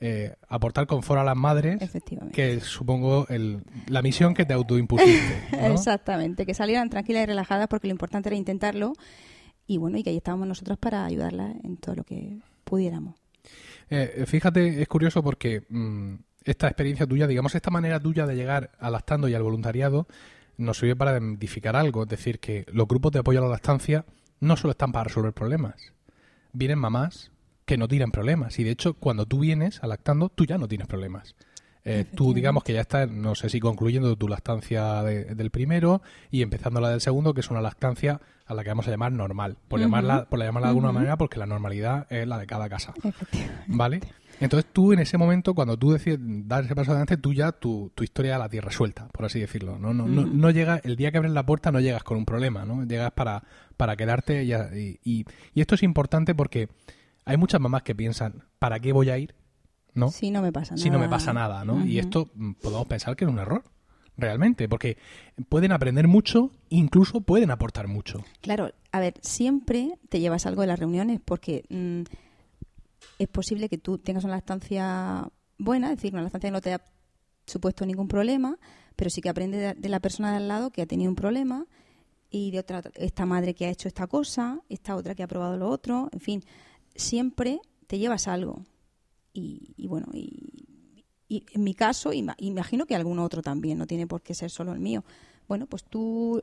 [0.00, 2.34] eh, aportar confort a las madres, Efectivamente.
[2.34, 5.42] que supongo el, la misión que te autoimpusiste.
[5.52, 5.66] ¿no?
[5.74, 8.94] Exactamente, que salieran tranquilas y relajadas porque lo importante era intentarlo
[9.64, 13.14] y bueno, y que ahí estábamos nosotros para ayudarlas en todo lo que pudiéramos.
[13.90, 18.70] Eh, fíjate, es curioso porque mm, esta experiencia tuya, digamos, esta manera tuya de llegar
[18.78, 20.06] al lactando y al voluntariado
[20.56, 24.04] nos sirve para identificar algo, es decir, que los grupos de apoyo a la lactancia
[24.40, 25.92] no solo están para resolver problemas.
[26.52, 27.30] Vienen mamás
[27.64, 30.68] que no tienen problemas y de hecho cuando tú vienes a lactando tú ya no
[30.68, 31.34] tienes problemas.
[31.90, 36.02] Eh, tú digamos que ya estás, no sé si concluyendo tu lactancia de- del primero
[36.30, 39.12] y empezando la del segundo, que es una lactancia a la que vamos a llamar
[39.12, 42.68] normal, por llamarla, por llamarla de alguna manera, porque la normalidad es la de cada
[42.68, 42.92] casa.
[43.66, 44.00] ¿Vale?
[44.40, 47.90] Entonces tú en ese momento, cuando tú decides dar ese paso adelante, tú ya tu,
[47.94, 49.78] tu historia la tienes resuelta, por así decirlo.
[49.78, 52.24] No, no, no, no llega, el día que abres la puerta no llegas con un
[52.24, 52.84] problema, ¿no?
[52.84, 53.42] Llegas para,
[53.76, 54.52] para quedarte y,
[55.04, 55.24] y-
[55.54, 56.68] y esto es importante porque
[57.24, 59.34] hay muchas mamás que piensan, ¿para qué voy a ir?
[59.94, 60.10] ¿No?
[60.10, 60.82] Si no me pasa nada.
[60.82, 61.84] si no me pasa nada, ¿no?
[61.84, 63.64] Y esto mm, podemos pensar que es un error,
[64.16, 64.98] realmente, porque
[65.48, 68.24] pueden aprender mucho, incluso pueden aportar mucho.
[68.40, 72.02] Claro, a ver, siempre te llevas algo de las reuniones porque mm,
[73.18, 76.74] es posible que tú tengas una lactancia buena, es decir, una lactancia que no te
[76.74, 76.82] ha
[77.46, 78.58] supuesto ningún problema,
[78.94, 81.16] pero sí que aprendes de, de la persona de al lado que ha tenido un
[81.16, 81.66] problema
[82.30, 85.56] y de otra, esta madre que ha hecho esta cosa, esta otra que ha probado
[85.56, 86.44] lo otro, en fin,
[86.94, 88.64] siempre te llevas algo.
[89.32, 93.86] Y, y bueno, y, y en mi caso, ima- imagino que algún otro también, no
[93.86, 95.04] tiene por qué ser solo el mío.
[95.46, 96.40] Bueno, pues tú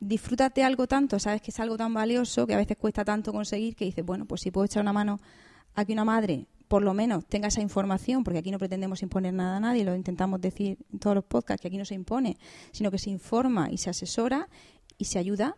[0.00, 3.76] disfrútate algo tanto, sabes que es algo tan valioso que a veces cuesta tanto conseguir
[3.76, 5.20] que dices, bueno, pues si puedo echar una mano
[5.74, 9.34] a que una madre por lo menos tenga esa información, porque aquí no pretendemos imponer
[9.34, 12.38] nada a nadie, lo intentamos decir en todos los podcasts, que aquí no se impone,
[12.70, 14.48] sino que se informa y se asesora
[14.96, 15.56] y se ayuda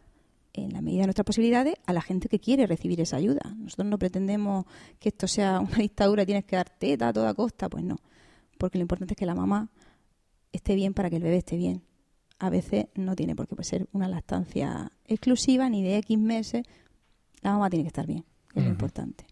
[0.52, 3.40] en la medida de nuestras posibilidades a la gente que quiere recibir esa ayuda.
[3.56, 4.66] Nosotros no pretendemos
[4.98, 7.96] que esto sea una dictadura y tienes que dar teta a toda costa, pues no,
[8.58, 9.70] porque lo importante es que la mamá
[10.52, 11.82] esté bien para que el bebé esté bien.
[12.38, 16.64] A veces no tiene por qué ser una lactancia exclusiva ni de X meses.
[17.40, 19.24] La mamá tiene que estar bien, que es lo importante.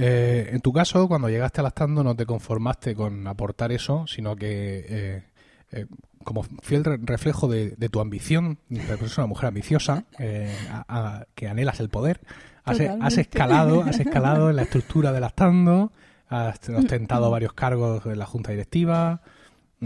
[0.00, 4.36] Eh, en tu caso, cuando llegaste a lactando, no te conformaste con aportar eso, sino
[4.36, 5.24] que, eh,
[5.72, 5.86] eh,
[6.28, 11.26] como fiel re- reflejo de, de tu ambición, eres una mujer ambiciosa, eh, a- a-
[11.34, 12.20] que anhelas el poder,
[12.64, 13.20] has, has Totalmente.
[13.22, 15.92] escalado, has escalado en la estructura de lactando,
[16.28, 19.22] has ostentado varios cargos en la junta directiva,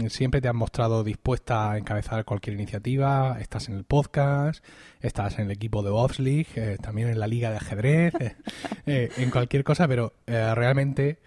[0.07, 4.63] siempre te has mostrado dispuesta a encabezar cualquier iniciativa, estás en el podcast,
[5.01, 8.35] estás en el equipo de Ops League, eh, también en la liga de ajedrez, eh,
[8.87, 11.19] eh, en cualquier cosa, pero realmente,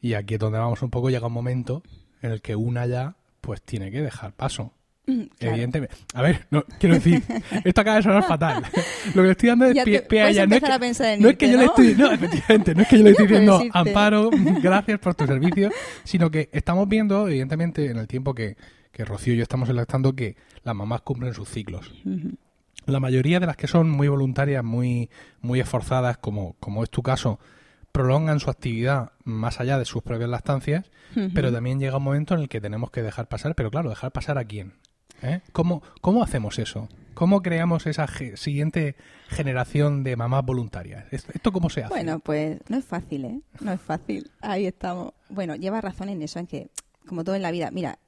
[0.00, 1.82] y aquí es donde vamos un poco, llega un momento
[2.22, 4.72] en el que una ya pues tiene que dejar paso.
[5.04, 5.54] Mm, claro.
[5.54, 5.96] Evidentemente.
[6.14, 7.22] A ver, no, quiero decir,
[7.64, 8.62] esto acaba de sonar fatal.
[9.08, 10.46] Lo que le estoy dando es pie, pie a ella.
[10.46, 11.94] No es, que, no es yo le estoy.
[11.96, 13.62] No, efectivamente, no es que yo le estoy diciendo.
[13.72, 14.30] Amparo,
[14.62, 15.70] gracias por tu servicio,
[16.04, 18.56] sino que estamos viendo, evidentemente, en el tiempo que,
[18.92, 21.92] que Rocío y yo estamos electando, que las mamás cumplen sus ciclos.
[22.86, 27.02] La mayoría de las que son muy voluntarias, muy, muy esforzadas, como, como es tu
[27.02, 27.40] caso,
[27.92, 30.90] prolongan su actividad más allá de sus propias lactancias,
[31.34, 34.12] pero también llega un momento en el que tenemos que dejar pasar, pero claro, dejar
[34.12, 34.72] pasar a quién.
[35.22, 35.40] ¿Eh?
[35.52, 36.88] ¿Cómo, ¿Cómo hacemos eso?
[37.14, 38.96] ¿Cómo creamos esa ge- siguiente
[39.28, 41.04] generación de mamás voluntarias?
[41.12, 41.90] ¿Esto, esto cómo se hace?
[41.94, 43.40] Bueno, pues no es fácil, ¿eh?
[43.60, 44.30] No es fácil.
[44.40, 45.12] Ahí estamos.
[45.28, 46.70] Bueno, lleva razón en eso, en que,
[47.06, 47.98] como todo en la vida, mira,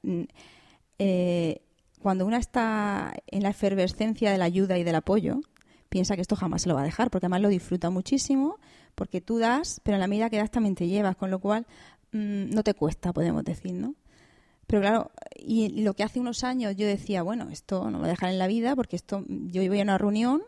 [0.99, 1.61] eh,
[2.01, 5.39] cuando una está en la efervescencia de la ayuda y del apoyo,
[5.89, 8.59] piensa que esto jamás se lo va a dejar, porque además lo disfruta muchísimo,
[8.95, 11.65] porque tú das, pero en la medida que das también te llevas, con lo cual
[12.11, 13.95] mm, no te cuesta, podemos decir, ¿no?
[14.67, 18.07] Pero claro, y lo que hace unos años yo decía, bueno, esto no me voy
[18.07, 20.41] a dejar en la vida, porque esto yo voy a una reunión,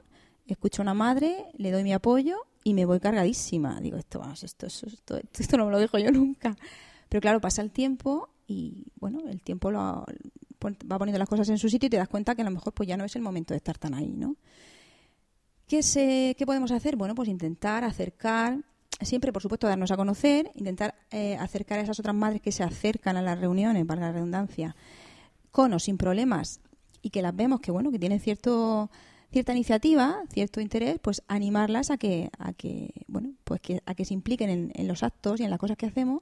[0.47, 3.79] escucho a una madre, le doy mi apoyo y me voy cargadísima.
[3.79, 6.57] Digo, esto, vamos, esto, esto, esto, esto no me lo dejo yo nunca.
[7.09, 10.05] Pero claro, pasa el tiempo y bueno, el tiempo lo,
[10.63, 12.73] va poniendo las cosas en su sitio y te das cuenta que a lo mejor
[12.73, 14.35] pues ya no es el momento de estar tan ahí, ¿no?
[15.67, 16.95] ¿Qué, se, ¿Qué podemos hacer?
[16.95, 18.63] Bueno, pues intentar acercar,
[19.01, 22.63] siempre por supuesto darnos a conocer, intentar eh, acercar a esas otras madres que se
[22.63, 24.77] acercan a las reuniones, para la redundancia,
[25.51, 26.61] con o sin problemas
[27.01, 28.89] y que las vemos que bueno que tienen cierto
[29.31, 34.05] cierta iniciativa cierto interés pues animarlas a que a que bueno pues que a que
[34.05, 36.21] se impliquen en, en los actos y en las cosas que hacemos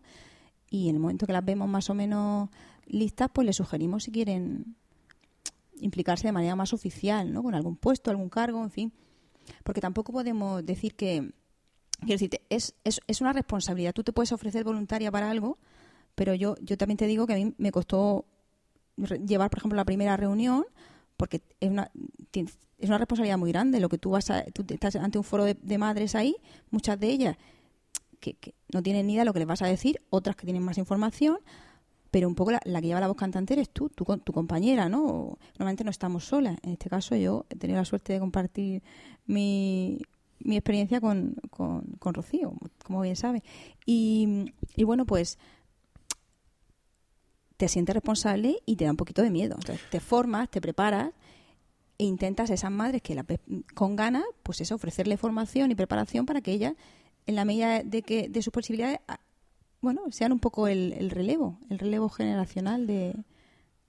[0.69, 2.49] y en el momento que las vemos más o menos
[2.87, 4.75] listas pues les sugerimos si quieren
[5.79, 8.93] implicarse de manera más oficial no con algún puesto algún cargo en fin
[9.63, 11.31] porque tampoco podemos decir que
[11.99, 15.57] quiero decirte es, es, es una responsabilidad tú te puedes ofrecer voluntaria para algo
[16.15, 18.25] pero yo yo también te digo que a mí me costó
[18.97, 20.65] llevar, por ejemplo, la primera reunión,
[21.17, 21.91] porque es una,
[22.33, 23.79] es una responsabilidad muy grande.
[23.79, 26.35] Lo que tú vas a, tú estás ante un foro de, madres ahí,
[26.71, 27.37] muchas de ellas
[28.19, 30.45] que, que no tienen ni idea de lo que les vas a decir, otras que
[30.45, 31.37] tienen más información,
[32.11, 35.37] pero un poco la, que lleva la voz cantante eres tú, tu, tu compañera, ¿no?
[35.59, 36.57] Normalmente no estamos solas.
[36.63, 38.83] En este caso yo he tenido la suerte de compartir
[39.25, 39.99] mi,
[40.39, 43.43] mi experiencia con, con, con Rocío, como bien sabe.
[43.85, 45.37] Y, y bueno, pues
[47.57, 49.55] te sientes responsable y te da un poquito de miedo.
[49.59, 51.11] Entonces, te formas, te preparas
[51.97, 53.25] e intentas a esas madres que la
[53.73, 56.73] con ganas, pues eso, ofrecerle formación y preparación para que ellas,
[57.25, 58.99] en la medida de que de sus posibilidades,
[59.81, 63.15] bueno, sean un poco el relevo, el relevo generacional de,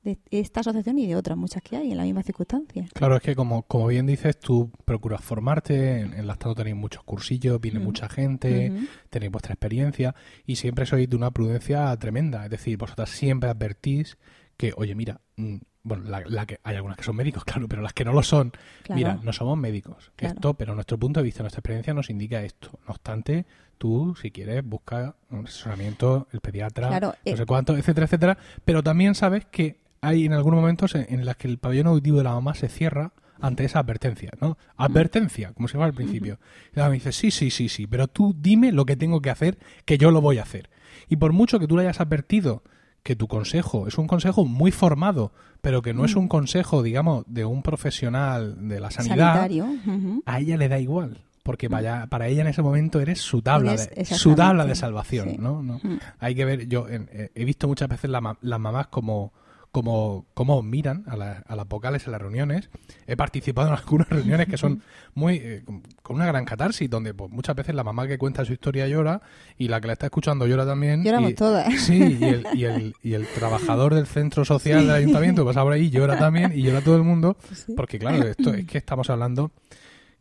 [0.06, 2.86] de esta asociación y de otras muchas que hay en la misma circunstancia.
[2.94, 7.02] Claro, es que como, como bien dices, tú procuras formarte, en, en Lactado tenéis muchos
[7.02, 7.86] cursillos, viene Ujú.
[7.88, 8.72] mucha gente,
[9.10, 10.14] tenéis vuestra experiencia
[10.46, 12.44] y siempre sois de una prudencia tremenda.
[12.44, 14.16] Es decir, vosotras siempre advertís
[14.56, 17.82] que, oye, mira, mm, bueno, la, la que, hay algunas que son médicos, claro, pero
[17.82, 18.96] las que no lo son, Claro.
[18.98, 20.12] mira, no somos médicos.
[20.16, 20.34] Claro.
[20.34, 22.78] Esto, pero nuestro punto de vista, nuestra experiencia nos indica esto.
[22.86, 23.44] No obstante,
[23.78, 28.38] tú, si quieres, busca un asesoramiento, el pediatra, Claro, no eh, sé cuánto, etcétera, etcétera.
[28.64, 32.18] Pero también sabes que hay en algunos momentos en, en las que el pabellón auditivo
[32.18, 34.56] de la mamá se cierra ante esa advertencia, ¿no?
[34.76, 36.38] Advertencia, como se llama al principio.
[36.72, 39.30] Y la mamá dice, sí, sí, sí, sí, pero tú dime lo que tengo que
[39.30, 40.70] hacer, que yo lo voy a hacer.
[41.08, 42.62] Y por mucho que tú le hayas advertido
[43.02, 47.24] que tu consejo es un consejo muy formado, pero que no es un consejo, digamos,
[47.28, 50.22] de un profesional de la sanidad, ujú.
[50.26, 51.22] a ella le da igual.
[51.42, 55.28] Porque para, para ella en ese momento eres su tabla, de, su tabla de salvación,
[55.30, 55.36] Sí.
[55.38, 55.62] ¿no?
[55.62, 55.74] ¿no?
[55.80, 55.98] Mm.
[56.18, 59.32] Hay que ver, yo en- eh, he visto muchas veces la las mamás como,
[59.76, 62.70] como, como miran a, la- a las vocales en las reuniones.
[63.06, 64.82] He participado en algunas reuniones que son
[65.14, 65.64] muy eh,
[66.02, 69.20] con- una gran catarsis, donde pues, muchas veces la mamá que cuenta su historia llora
[69.58, 71.04] y la que la está escuchando llora también.
[71.04, 71.74] Lloramos y, todas.
[71.78, 75.74] Sí, y el, y, el, y el trabajador del centro social del ayuntamiento pasa por
[75.74, 77.36] ahí, llora también y llora todo el mundo,
[77.76, 79.52] porque claro, esto es que estamos hablando,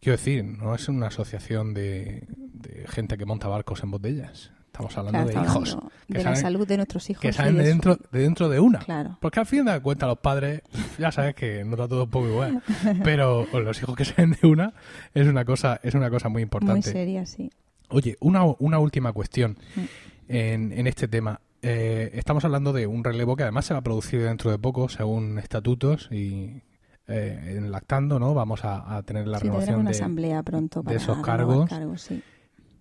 [0.02, 4.52] quiero decir, no es una asociación de, de gente que monta barcos en botellas.
[4.76, 7.22] Estamos hablando Claro, de hijos hablando que de la salud de nuestros hijos.
[7.22, 8.80] que salen de dentro, de dentro de una.
[8.80, 9.18] Claro.
[9.22, 10.62] Porque al fin de cuentas los padres,
[11.00, 12.62] ya sabes que no está todo un poco igual,
[13.04, 14.74] pero los hijos que salen de una
[15.14, 16.92] es una cosa, es una cosa muy Muy importante.
[16.92, 17.50] seria, sí.
[17.90, 19.82] Oye, una, una última cuestión Mm.
[20.28, 21.40] en, en este tema.
[21.62, 24.88] Eh, estamos hablando de un relevo que además se va a producir dentro de poco,
[24.90, 26.62] según estatutos y
[27.08, 28.34] eh, en lactando, ¿no?
[28.34, 31.70] Vamos a, a tener la sí, renovación una de, asamblea pronto de para esos renovar
[31.70, 32.02] cargos.
[32.02, 32.22] sí.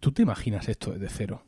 [0.01, 1.43] ¿Tú te imaginas esto desde cero?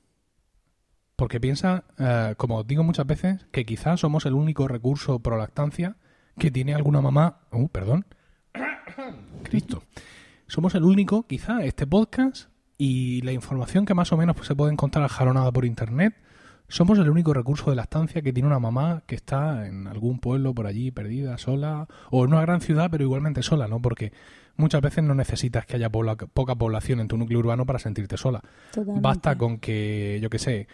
[1.16, 5.96] Porque piensa, eh, como digo muchas veces, que quizás somos el único recurso pro lactancia
[6.38, 7.40] que tiene alguna mamá.
[7.50, 8.05] Uh, perdón.
[9.42, 9.83] Cristo.
[10.46, 14.55] Somos el único, quizá, este podcast y la información que más o menos pues, se
[14.55, 16.14] puede encontrar jalonada por internet.
[16.68, 20.52] Somos el único recurso de lactancia que tiene una mamá que está en algún pueblo
[20.52, 23.81] por allí perdida, sola, o en una gran ciudad, pero igualmente sola, ¿no?
[23.81, 24.12] Porque
[24.56, 28.42] muchas veces no necesitas que haya poca población en tu núcleo urbano para sentirte sola.
[28.73, 29.00] Totalmente.
[29.00, 30.69] Basta con que, yo qué sé,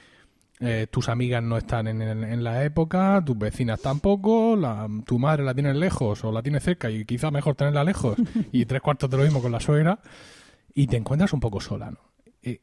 [0.65, 5.19] eh, tus amigas no están en, en- en la época, tus vecinas tampoco, la, tu
[5.19, 8.17] madre la tienes lejos o la tienes cerca y quizá mejor tenerla lejos
[8.53, 9.99] y tres cuartos de lo mismo con la suegra
[10.75, 11.99] y te encuentras un poco sola, ¿no?
[12.43, 12.61] Eh,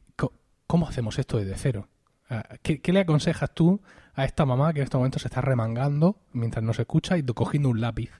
[0.66, 1.88] ¿cómo hacemos esto desde cero?
[2.28, 3.80] Ah, ¿Qué, qué le aconsejas tú
[4.14, 7.68] a esta mamá que en este momento se está remangando mientras nos escucha y cogiendo
[7.68, 8.10] un lápiz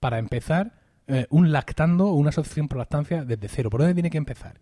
[0.00, 3.70] para empezar eh, un lactando o una asociación por lactancia desde cero?
[3.70, 4.60] ¿Por dónde tiene que empezar?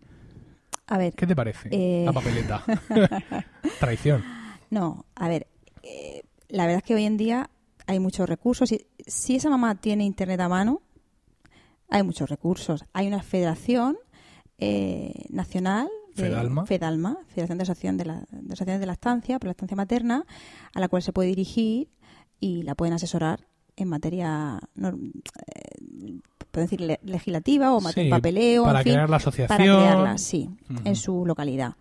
[0.87, 1.13] A ver.
[1.13, 1.69] ¿Qué te parece?
[1.71, 2.63] Eh, La papeleta.
[3.79, 4.23] Traición.
[4.69, 5.47] No, a ver,
[5.83, 7.49] eh, la verdad es que hoy en día
[7.87, 8.69] hay muchos recursos.
[8.69, 10.81] Si, si esa mamá tiene internet a mano,
[11.89, 12.83] hay muchos recursos.
[12.93, 13.97] Hay una federación
[14.57, 15.87] eh, nacional.
[16.15, 16.65] de- Fedalma.
[16.65, 20.25] Fedalma, Federación de, Asociación de, la, de Asociaciones de la Estancia, por la estancia materna,
[20.73, 21.87] a la cual se puede dirigir
[22.39, 25.13] y la pueden asesorar en materia, norm-
[25.47, 26.19] eh,
[26.51, 28.63] puedo decir, le- legislativa o materia Sí, papeleo.
[28.65, 29.47] para en fin, crear la asociación.
[29.57, 30.49] Para crearla, sí,
[30.83, 31.75] en su localidad.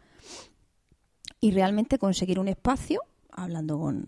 [1.41, 4.07] Y realmente conseguir un espacio, hablando con,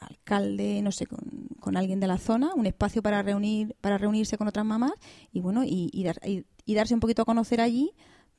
[0.00, 1.18] alcalde, no sé, con,
[1.60, 4.92] con alguien de la zona, un espacio para reunir, para reunirse con otras mamás
[5.32, 6.44] y bueno, y, dar- y-
[6.74, 7.92] darse un poquito a conocer allí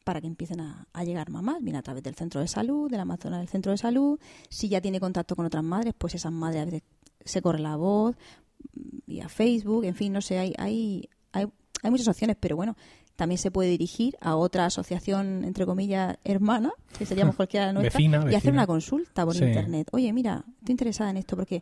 [0.03, 3.03] para que empiecen a, llegar mamás, bien a través del centro de salud, de la
[3.03, 4.19] Amazona del centro de salud,
[4.49, 6.81] si ya tiene contacto con otras madres, pues esas madres a veces
[7.23, 8.15] se corre la voz,
[9.05, 11.45] vía Facebook, en fin, no sé, hay, hay, hay,
[11.83, 12.75] hay muchas opciones, pero bueno,
[13.21, 17.93] también se puede dirigir a otra asociación, entre comillas, hermana, que seríamos cualquiera de nuestras,
[17.93, 19.43] Vecina, y hacer una consulta por Sí.
[19.45, 19.89] internet.
[19.91, 21.61] Oye, mira, estoy interesada en esto, porque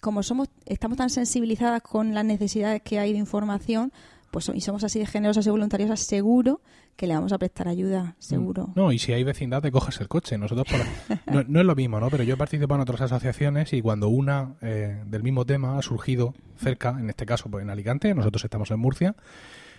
[0.00, 3.92] como somos, estamos tan sensibilizadas con las necesidades que hay de información,
[4.32, 6.60] pues y somos así de generosas y voluntariosas, seguro
[6.96, 8.70] que le vamos a prestar ayuda, seguro.
[8.74, 10.36] No, y si hay vecindad, te coges el coche.
[10.36, 12.10] Nosotros, por- no, no es lo mismo, ¿no?
[12.10, 15.82] Pero yo he participado en otras asociaciones y cuando una eh, del mismo tema ha
[15.82, 19.14] surgido cerca, en este caso pues en Alicante, nosotros estamos en Murcia,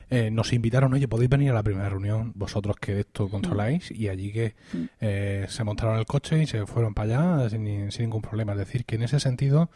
[0.10, 4.07] eh, nos invitaron, oye, podéis venir a la primera reunión, vosotros que esto controláis, y
[4.10, 4.55] allí que
[4.99, 8.53] eh, se montaron el coche y se fueron para allá sin, sin ningún problema.
[8.53, 9.70] Es decir, que en ese sentido,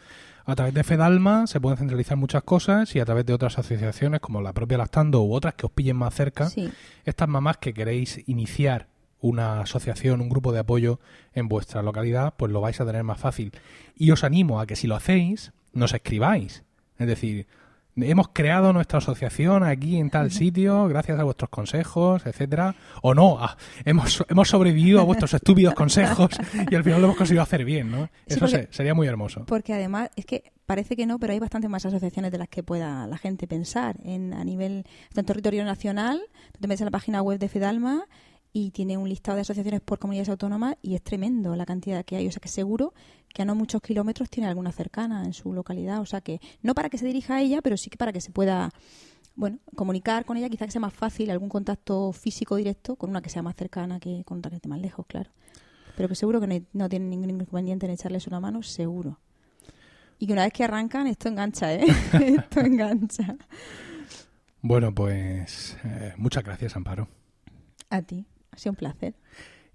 [0.44, 4.20] a través de Fedalma se pueden centralizar muchas cosas y a través de otras asociaciones
[4.20, 6.70] como la propia Lactando u otras que os pillen más cerca, Sí.
[7.04, 8.88] estas mamás que queréis iniciar
[9.20, 11.00] una asociación, un grupo de apoyo
[11.32, 13.52] en vuestra localidad, pues lo vais a tener más fácil.
[13.96, 16.62] Y os animo a que si lo hacéis, nos escribáis.
[16.98, 17.46] Es decir,
[17.96, 22.74] hemos creado nuestra asociación aquí en tal sitio gracias a vuestros consejos, etcétera.
[23.02, 26.30] O no, ah, hemos, hemos sobrevivido a vuestros estúpidos consejos
[26.70, 28.06] y al final lo hemos conseguido hacer bien, ¿no?
[28.06, 29.44] Sí, Eso porque- se- sería muy hermoso.
[29.46, 32.62] Porque además, es que parece que no, pero hay bastantes más asociaciones de las que
[32.62, 33.96] pueda la gente pensar.
[34.02, 34.84] En, a nivel,
[35.14, 36.20] en territorio nacional,
[36.52, 38.06] tú te metes en la página web de Fedalma
[38.56, 42.16] y tiene un listado de asociaciones por comunidades autónomas y es tremendo la cantidad que
[42.16, 42.28] hay.
[42.28, 42.94] O sea que seguro
[43.34, 46.00] que a no muchos kilómetros tiene alguna cercana en su localidad.
[46.00, 48.20] O sea que no para que se dirija a ella, pero sí que para que
[48.20, 48.70] se pueda
[49.34, 53.20] bueno, comunicar con ella, quizás que sea más fácil algún contacto físico directo con una
[53.20, 55.30] que sea más cercana que con otra que esté más lejos, claro.
[55.96, 59.18] Pero que seguro que no, no tienen ningún inconveniente en echarles una mano, seguro.
[60.20, 61.84] Y que una vez que arrancan, esto engancha, ¿eh?
[62.12, 63.36] esto engancha.
[64.62, 67.08] Bueno, pues eh, muchas gracias, Amparo.
[67.90, 69.14] A ti, ha sido un placer.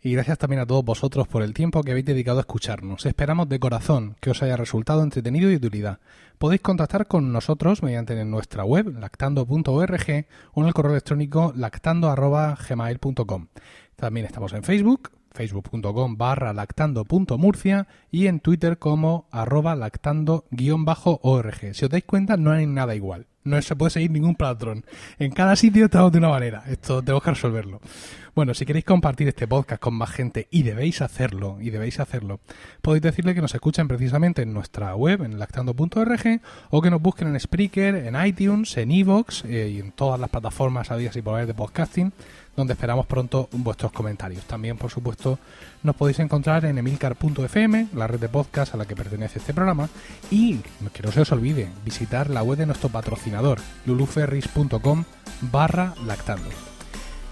[0.02, 3.06] Y gracias también a todos vosotros por el tiempo que habéis dedicado a escucharnos.
[3.06, 6.00] Esperamos de corazón que os haya resultado entretenido y de utilidad.
[6.38, 13.48] Podéis contactar con nosotros mediante nuestra web lactando.org o en el correo electrónico lactando.gmail.com.
[13.98, 21.74] También estamos en Facebook, facebook.com barra lactando.murcia y en Twitter como arroba lactando-org.
[21.74, 23.28] Si os dais cuenta, no hay nada igual.
[23.44, 24.86] No se puede seguir ningún patrón.
[25.18, 26.64] En cada sitio estamos de una manera.
[26.68, 27.80] Esto tenemos que resolverlo.
[28.36, 32.40] Bueno, si queréis compartir este podcast con más gente, y debéis hacerlo, y debéis hacerlo,
[32.82, 37.28] podéis decirle que nos escuchen precisamente en nuestra web, en lactando.org, o que nos busquen
[37.30, 41.34] en Spreaker, en iTunes, en Evox eh, y en todas las plataformas habidas y por
[41.34, 42.14] haber de podcasting,
[42.60, 44.44] donde esperamos pronto vuestros comentarios.
[44.46, 45.40] También, por supuesto,
[45.82, 49.90] nos podéis encontrar en emilcar.fm, la red de podcast a la que pertenece este programa,
[50.30, 50.58] y
[50.94, 55.04] que no se os olvide visitar la web de nuestro patrocinador, luluferris.com
[55.42, 56.50] barra lactando.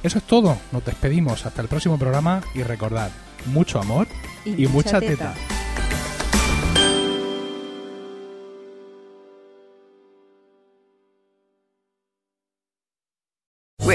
[0.04, 3.12] Eso es todo, nos despedimos hasta el próximo programa y recordad,
[3.48, 4.08] mucho amor
[4.46, 5.34] y, Y mucha mucha teta.
[5.34, 5.57] teta.